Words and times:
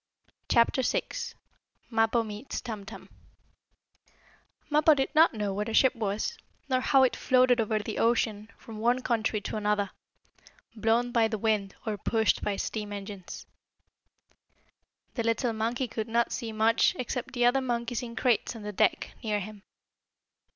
CHAPTER 0.49 0.81
VI 0.81 1.03
MAPPO 1.91 2.23
MEETS 2.25 2.61
TUM 2.61 2.87
TUM 2.87 3.07
Mappo 4.67 4.95
did 4.95 5.13
not 5.13 5.35
know 5.35 5.53
what 5.53 5.69
a 5.69 5.75
ship 5.75 5.95
was, 5.95 6.39
nor 6.67 6.79
how 6.79 7.03
it 7.03 7.15
floated 7.15 7.61
over 7.61 7.77
the 7.77 7.99
ocean 7.99 8.49
from 8.57 8.79
one 8.79 9.03
country 9.03 9.39
to 9.41 9.57
another, 9.57 9.91
blown 10.75 11.11
by 11.11 11.27
the 11.27 11.37
wind 11.37 11.75
or 11.85 11.99
pushed 11.99 12.41
by 12.41 12.55
steam 12.55 12.91
engines. 12.91 13.45
The 15.13 15.21
little 15.23 15.53
monkey 15.53 15.87
could 15.87 16.07
not 16.07 16.31
see 16.31 16.51
much 16.51 16.95
except 16.97 17.33
the 17.35 17.45
other 17.45 17.61
monkeys 17.61 18.01
in 18.01 18.15
crates 18.15 18.55
on 18.55 18.63
the 18.63 18.73
deck 18.73 19.11
near 19.23 19.39
him. 19.39 19.61